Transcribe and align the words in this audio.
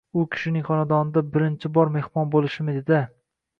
U 0.19 0.21
kishining 0.35 0.63
xonadonida 0.69 1.23
birinchi 1.35 1.71
bor 1.77 1.93
mehmon 1.99 2.35
bo’lishim 2.37 2.75
edi-da. 2.77 3.07